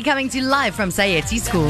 Rugby 0.00 0.10
coming 0.10 0.28
to 0.30 0.38
you 0.38 0.44
live 0.44 0.74
from 0.74 0.90
Saheti 0.90 1.38
School. 1.38 1.68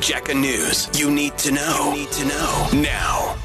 Jacka 0.00 0.34
News. 0.34 0.88
You 0.98 1.10
need 1.10 1.36
to 1.38 1.52
know. 1.52 1.92
You 1.92 2.00
need 2.00 2.12
to 2.12 2.24
know 2.26 2.68
now. 2.74 3.36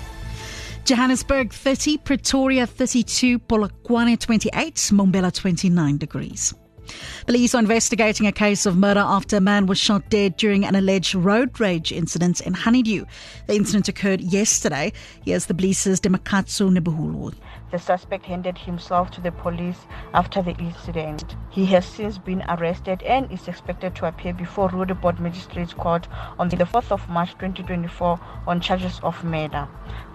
Johannesburg 0.85 1.53
30, 1.53 1.97
Pretoria 1.97 2.65
32, 2.65 3.39
Polokwane 3.39 4.19
28, 4.19 4.75
Mbombela 4.91 5.31
29 5.31 5.97
degrees. 5.97 6.53
Police 7.25 7.53
are 7.55 7.59
investigating 7.59 8.27
a 8.27 8.31
case 8.31 8.65
of 8.65 8.77
murder 8.77 9.01
after 9.01 9.37
a 9.37 9.41
man 9.41 9.65
was 9.65 9.77
shot 9.77 10.09
dead 10.09 10.37
during 10.37 10.65
an 10.65 10.75
alleged 10.75 11.15
road 11.15 11.59
rage 11.59 11.91
incident 11.91 12.41
in 12.41 12.53
Honeydew. 12.53 13.05
The 13.47 13.55
incident 13.55 13.87
occurred 13.87 14.21
yesterday. 14.21 14.93
Here's 15.23 15.45
the 15.45 15.53
police's 15.53 15.99
Dimakatso 15.99 16.69
Nevhuhulwi. 16.75 17.35
The 17.71 17.77
suspect 17.77 18.25
handed 18.25 18.57
himself 18.57 19.11
to 19.11 19.21
the 19.21 19.31
police 19.31 19.77
after 20.13 20.41
the 20.41 20.55
incident. 20.57 21.35
He 21.51 21.65
has 21.67 21.85
since 21.85 22.17
been 22.17 22.43
arrested 22.49 23.03
and 23.03 23.31
is 23.31 23.47
expected 23.47 23.95
to 23.95 24.07
appear 24.07 24.33
before 24.33 24.69
Roodepoort 24.69 25.19
Magistrates 25.19 25.73
Court 25.73 26.07
on 26.39 26.49
the 26.49 26.57
4th 26.57 26.91
of 26.91 27.07
March 27.09 27.31
2024 27.33 28.19
on 28.47 28.59
charges 28.59 28.99
of 29.03 29.23
murder. 29.23 29.67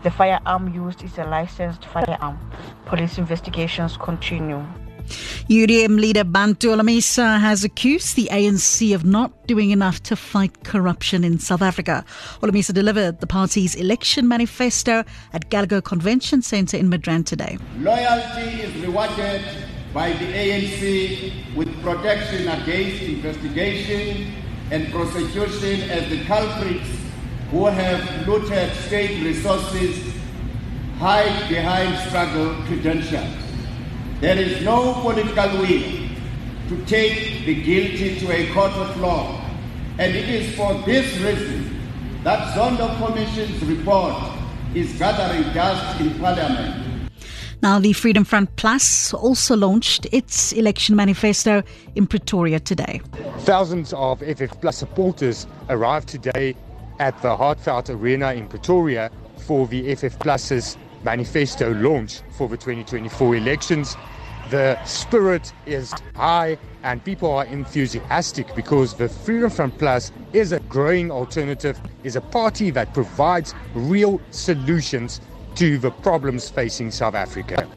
The 0.02 0.10
firearm 0.10 0.74
used 0.74 1.04
is 1.04 1.16
a 1.18 1.24
licensed 1.24 1.84
firearm. 1.84 2.38
Police 2.86 3.18
investigations 3.18 3.96
continue. 3.96 4.64
UDM 5.48 6.00
leader 6.00 6.24
Bantu 6.24 6.68
Holomisa 6.68 7.40
has 7.40 7.64
accused 7.64 8.16
the 8.16 8.28
ANC 8.32 8.94
of 8.94 9.04
not 9.04 9.46
doing 9.46 9.70
enough 9.70 10.02
to 10.04 10.16
fight 10.16 10.64
corruption 10.64 11.24
in 11.24 11.38
South 11.38 11.62
Africa. 11.62 12.04
Holomisa 12.40 12.72
delivered 12.72 13.20
the 13.20 13.26
party's 13.26 13.74
election 13.74 14.26
manifesto 14.26 15.04
at 15.32 15.50
Gallagher 15.50 15.80
Convention 15.80 16.42
Centre 16.42 16.76
in 16.76 16.90
Midrand 16.90 17.26
today. 17.26 17.58
Loyalty 17.78 18.62
is 18.62 18.74
rewarded 18.86 19.42
by 19.92 20.12
the 20.12 20.26
ANC 20.26 21.54
with 21.54 21.70
protection 21.82 22.48
against 22.48 23.02
investigation 23.02 24.32
and 24.70 24.90
prosecution 24.90 25.88
as 25.90 26.08
the 26.10 26.24
culprits 26.24 26.88
who 27.50 27.66
have 27.66 28.26
looted 28.26 28.74
state 28.86 29.22
resources 29.22 30.12
hide 30.98 31.48
behind 31.48 31.96
struggle 32.08 32.54
credentials. 32.66 33.43
There 34.20 34.38
is 34.38 34.62
no 34.64 34.94
political 35.02 35.58
will 35.58 36.04
to 36.68 36.84
take 36.86 37.44
the 37.44 37.62
guilty 37.62 38.18
to 38.20 38.32
a 38.32 38.52
court 38.52 38.72
of 38.72 38.98
law. 39.00 39.40
And 39.98 40.14
it 40.14 40.28
is 40.28 40.54
for 40.56 40.74
this 40.86 41.16
reason 41.18 41.80
that 42.22 42.54
Zondo 42.56 42.96
Commission's 43.04 43.62
report 43.64 44.14
is 44.74 44.92
gathering 44.98 45.52
dust 45.52 46.00
in 46.00 46.18
Parliament. 46.18 47.10
Now, 47.62 47.78
the 47.78 47.92
Freedom 47.92 48.24
Front 48.24 48.56
Plus 48.56 49.14
also 49.14 49.56
launched 49.56 50.06
its 50.12 50.52
election 50.52 50.96
manifesto 50.96 51.62
in 51.94 52.06
Pretoria 52.06 52.60
today. 52.60 53.00
Thousands 53.40 53.92
of 53.94 54.20
FF 54.20 54.60
Plus 54.60 54.76
supporters 54.76 55.46
arrived 55.68 56.08
today 56.08 56.56
at 56.98 57.20
the 57.22 57.36
Heartfelt 57.36 57.90
Arena 57.90 58.32
in 58.32 58.48
Pretoria 58.48 59.10
for 59.46 59.66
the 59.66 59.94
FF 59.94 60.18
Plus's 60.18 60.76
manifesto 61.04 61.72
launch 61.74 62.20
for 62.30 62.48
the 62.48 62.56
2024 62.56 63.36
elections. 63.36 63.96
The 64.50 64.82
spirit 64.84 65.52
is 65.66 65.92
high 66.14 66.58
and 66.82 67.02
people 67.02 67.30
are 67.32 67.46
enthusiastic 67.46 68.54
because 68.54 68.94
the 68.94 69.08
Freedom 69.08 69.50
Front 69.50 69.78
Plus 69.78 70.12
is 70.32 70.52
a 70.52 70.60
growing 70.60 71.10
alternative, 71.10 71.80
is 72.02 72.16
a 72.16 72.20
party 72.20 72.70
that 72.70 72.92
provides 72.92 73.54
real 73.74 74.20
solutions 74.30 75.20
to 75.54 75.78
the 75.78 75.90
problems 75.90 76.48
facing 76.50 76.90
South 76.90 77.14
Africa. 77.14 77.68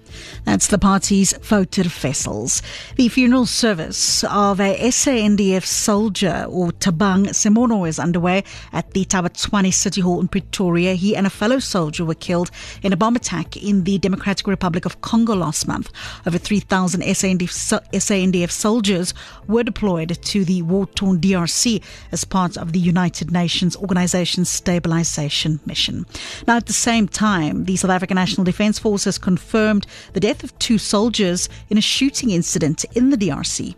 That's 0.45 0.67
the 0.67 0.77
party's 0.77 1.33
voter 1.33 1.83
vessels. 1.83 2.61
The 2.95 3.09
funeral 3.09 3.45
service 3.45 4.23
of 4.23 4.59
a 4.59 4.75
SANDF 4.89 5.65
soldier 5.65 6.45
or 6.49 6.71
Tabang 6.71 7.27
Semono 7.27 7.87
is 7.87 7.99
underway 7.99 8.43
at 8.73 8.91
the 8.91 9.05
Tabatswane 9.05 9.73
City 9.73 10.01
Hall 10.01 10.19
in 10.19 10.27
Pretoria. 10.27 10.93
He 10.93 11.15
and 11.15 11.27
a 11.27 11.29
fellow 11.29 11.59
soldier 11.59 12.05
were 12.05 12.15
killed 12.15 12.51
in 12.81 12.93
a 12.93 12.97
bomb 12.97 13.15
attack 13.15 13.57
in 13.57 13.83
the 13.83 13.97
Democratic 13.97 14.47
Republic 14.47 14.85
of 14.85 15.01
Congo 15.01 15.35
last 15.35 15.67
month. 15.67 15.91
Over 16.25 16.37
3,000 16.37 17.01
SANDF, 17.01 17.81
SANDF 17.91 18.51
soldiers 18.51 19.13
were 19.47 19.63
deployed 19.63 20.21
to 20.21 20.45
the 20.45 20.61
war-torn 20.61 21.19
DRC 21.19 21.83
as 22.11 22.23
part 22.23 22.57
of 22.57 22.73
the 22.73 22.79
United 22.79 23.31
Nations 23.31 23.75
Organization's 23.75 24.49
stabilization 24.49 25.59
mission. 25.65 26.05
Now, 26.47 26.57
at 26.57 26.65
the 26.65 26.73
same 26.73 27.07
time, 27.07 27.65
the 27.65 27.75
South 27.75 27.91
African 27.91 28.15
National 28.15 28.43
Defence 28.43 28.79
Force 28.79 29.05
has 29.05 29.17
confirmed 29.17 29.85
the 30.13 30.19
death 30.19 30.43
of 30.43 30.57
two 30.59 30.77
soldiers 30.77 31.49
in 31.69 31.77
a 31.77 31.81
shooting 31.81 32.31
incident 32.31 32.85
in 32.95 33.09
the 33.09 33.17
DRC. 33.17 33.75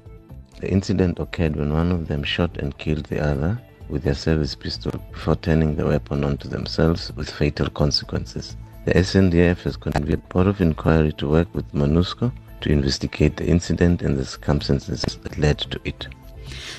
The 0.60 0.70
incident 0.70 1.20
occurred 1.20 1.56
when 1.56 1.74
one 1.74 1.92
of 1.92 2.08
them 2.08 2.24
shot 2.24 2.58
and 2.58 2.78
killed 2.78 3.06
the 3.06 3.20
other 3.20 3.62
with 3.88 4.04
their 4.04 4.16
service 4.16 4.56
pistol 4.56 4.92
before 5.12 5.36
turning 5.36 5.76
the 5.76 5.86
weapon 5.86 6.24
onto 6.24 6.48
themselves 6.48 7.12
with 7.16 7.30
fatal 7.30 7.70
consequences. 7.70 8.56
The 8.86 8.94
SNDF 8.94 9.60
has 9.64 9.78
convened 9.78 10.14
a 10.14 10.18
board 10.18 10.48
of 10.48 10.62
inquiry 10.62 11.14
to 11.14 11.30
work 11.30 11.54
with 11.54 11.74
MONUSCO 11.74 12.32
to 12.62 12.72
investigate 12.72 13.38
the 13.38 13.48
incident 13.48 14.02
and 14.02 14.18
the 14.18 14.26
circumstances 14.26 15.02
that 15.24 15.38
led 15.38 15.60
to 15.60 15.80
it. 15.86 16.08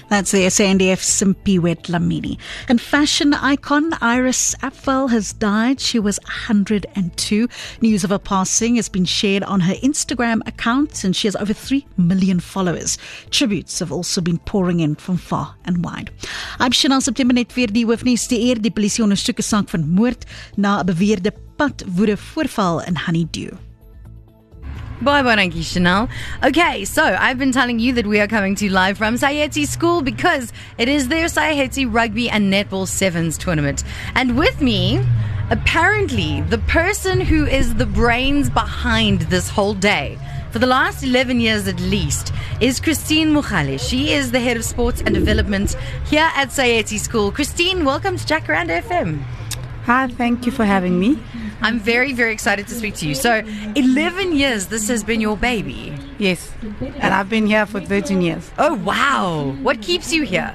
That's 0.09 0.31
the 0.31 0.47
SANDF 0.47 1.01
Siphiwe 1.01 1.77
Dlamini. 1.83 2.39
And 2.69 2.81
fashion 2.81 3.35
icon 3.35 3.93
Iris 4.01 4.55
Apfel 4.63 5.11
has 5.11 5.33
died. 5.33 5.81
She 5.81 5.99
was 5.99 6.19
102. 6.25 7.49
News 7.81 8.05
of 8.05 8.11
her 8.11 8.19
passing 8.19 8.77
has 8.77 8.89
been 8.89 9.05
shared 9.05 9.43
on 9.45 9.61
her 9.61 9.75
Instagram 9.75 10.47
account, 10.47 11.05
and 11.05 11.15
she 11.15 11.27
has 11.27 11.37
over 11.37 11.53
3 11.53 11.87
million 11.97 12.41
followers. 12.41 12.99
Tributes 13.31 13.79
have 13.79 13.93
also 13.93 14.21
been 14.21 14.39
pouring 14.39 14.81
in 14.81 14.95
from 14.95 15.17
far 15.17 15.55
and 15.65 15.85
wide. 15.85 16.11
I'm 16.59 16.73
Chanel 16.73 17.01
September 17.01 17.35
net 17.35 17.55
weer 17.55 17.73
die 17.73 17.87
hoofnuus 17.87 18.29
die 18.29 18.41
eer 18.49 18.61
die 18.61 18.75
polisie 18.75 19.05
ondersoek 19.05 19.39
'n 19.39 19.49
saak 19.53 19.69
van 19.69 19.89
moord 19.89 20.27
na 20.57 20.81
'n 20.81 20.87
beweerde 20.87 21.33
padwoede 21.57 22.17
voorval 22.17 22.83
in 22.83 22.97
Honeydew. 23.07 23.70
Bye 25.03 25.23
bye, 25.23 25.43
you, 25.45 25.63
Chanel. 25.63 26.11
Okay, 26.45 26.85
so 26.85 27.03
I've 27.03 27.39
been 27.39 27.53
telling 27.53 27.79
you 27.79 27.95
that 27.95 28.07
we 28.07 28.21
are 28.21 28.27
coming 28.27 28.55
to 28.57 28.67
you 28.67 28.71
live 28.71 28.99
from 28.99 29.15
Saheti 29.15 29.67
School 29.67 30.03
because 30.03 30.53
it 30.77 30.91
is 30.91 31.09
their 31.09 31.25
Saheti 31.25 31.91
Rugby 31.91 32.29
and 32.29 32.53
Netball 32.53 32.87
Sevens 32.87 33.39
tournament. 33.39 33.83
And 34.15 34.37
with 34.37 34.61
me, 34.61 35.01
apparently, 35.49 36.43
the 36.43 36.59
person 36.59 37.19
who 37.19 37.47
is 37.47 37.77
the 37.77 37.87
brains 37.87 38.51
behind 38.51 39.23
this 39.23 39.49
whole 39.49 39.73
day. 39.73 40.19
For 40.51 40.59
the 40.59 40.67
last 40.67 41.03
11 41.03 41.41
years 41.41 41.67
at 41.67 41.81
least, 41.81 42.35
is 42.61 42.79
Christine 42.79 43.33
Mukhale. 43.33 43.81
She 43.81 44.13
is 44.13 44.33
the 44.33 44.41
head 44.41 44.59
of 44.59 44.65
sports 44.67 45.01
and 45.01 45.15
development 45.15 45.77
here 46.11 46.29
at 46.35 46.49
Saheti 46.51 46.99
School. 46.99 47.33
Christine, 47.33 47.87
welcome 47.87 48.19
to 48.19 48.27
Jack 48.27 48.45
Jacaranda 48.45 48.83
FM. 48.83 49.23
Hi, 49.85 50.09
thank 50.09 50.45
you 50.45 50.53
for 50.53 50.65
having 50.65 51.01
me. 51.01 51.19
I'm 51.63 51.81
very, 51.81 52.13
very 52.13 52.33
excited 52.33 52.69
to 52.69 52.75
speak 52.75 52.95
to 52.97 53.09
you. 53.09 53.15
So, 53.15 53.43
11 53.75 54.37
years, 54.37 54.67
this 54.67 54.89
has 54.89 55.03
been 55.03 55.21
your 55.21 55.37
baby. 55.37 55.99
Yes, 56.19 56.53
and 56.81 57.15
I've 57.15 57.31
been 57.31 57.47
here 57.47 57.65
for 57.65 57.81
13 57.81 58.21
years. 58.21 58.51
Oh, 58.59 58.75
wow. 58.75 59.57
What 59.63 59.81
keeps 59.81 60.13
you 60.13 60.23
here? 60.23 60.55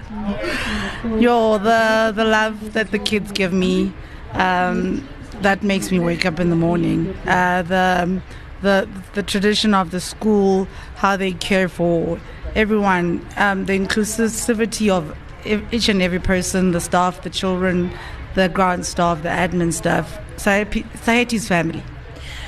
Yo, 1.17 1.57
the, 1.57 2.13
the 2.15 2.23
love 2.23 2.73
that 2.73 2.91
the 2.91 2.99
kids 2.99 3.31
give 3.31 3.51
me, 3.51 3.91
um, 4.33 5.07
that 5.41 5.63
makes 5.63 5.91
me 5.91 5.99
wake 5.99 6.25
up 6.25 6.39
in 6.39 6.51
the 6.51 6.55
morning. 6.55 7.15
Uh, 7.25 7.63
the, 7.63 8.21
the, 8.61 8.87
the 9.15 9.23
tradition 9.23 9.73
of 9.73 9.89
the 9.89 9.99
school, 9.99 10.67
how 10.95 11.17
they 11.17 11.31
care 11.33 11.67
for 11.67 12.19
everyone, 12.55 13.25
um, 13.37 13.65
the 13.65 13.77
inclusivity 13.77 14.89
of 14.89 15.17
each 15.71 15.89
and 15.89 16.01
every 16.01 16.19
person, 16.19 16.71
the 16.71 16.81
staff, 16.81 17.21
the 17.23 17.29
children, 17.29 17.91
the 18.35 18.49
ground 18.49 18.85
staff, 18.85 19.23
the 19.23 19.29
admin 19.29 19.73
staff, 19.73 20.19
Saheti's 20.37 21.47
family. 21.47 21.83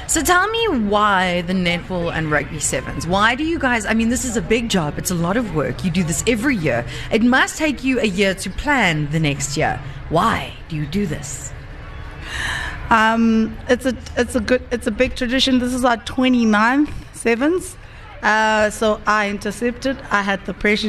So 0.07 0.21
tell 0.23 0.47
me 0.47 0.67
why 0.87 1.41
the 1.41 1.53
netball 1.53 2.13
and 2.13 2.31
rugby 2.31 2.59
sevens? 2.59 3.05
Why 3.05 3.35
do 3.35 3.43
you 3.43 3.59
guys? 3.59 3.85
I 3.85 3.93
mean, 3.93 4.07
this 4.07 4.23
is 4.23 4.37
a 4.37 4.41
big 4.41 4.69
job. 4.69 4.97
It's 4.97 5.11
a 5.11 5.15
lot 5.15 5.35
of 5.35 5.53
work. 5.53 5.83
You 5.83 5.91
do 5.91 6.03
this 6.03 6.23
every 6.27 6.55
year. 6.55 6.85
It 7.11 7.23
must 7.23 7.57
take 7.57 7.83
you 7.83 7.99
a 7.99 8.05
year 8.05 8.33
to 8.35 8.49
plan 8.49 9.09
the 9.11 9.19
next 9.19 9.57
year. 9.57 9.81
Why 10.09 10.53
do 10.69 10.77
you 10.77 10.85
do 10.85 11.05
this? 11.05 11.51
Um, 12.89 13.57
it's 13.67 13.85
a 13.85 13.97
it's 14.15 14.35
a 14.35 14.39
good 14.39 14.63
it's 14.71 14.87
a 14.87 14.91
big 14.91 15.15
tradition. 15.15 15.59
This 15.59 15.73
is 15.73 15.83
our 15.83 15.97
29th 15.97 16.89
sevens. 17.13 17.75
Uh, 18.23 18.69
so 18.69 19.01
I 19.05 19.29
intercepted. 19.29 19.97
I 20.09 20.21
had 20.21 20.45
the 20.45 20.53
pressure 20.53 20.85